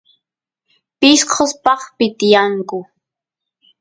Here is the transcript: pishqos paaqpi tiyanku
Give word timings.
pishqos 0.99 1.51
paaqpi 1.63 2.05
tiyanku 2.17 2.79